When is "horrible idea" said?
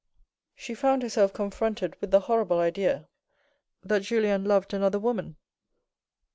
2.21-3.07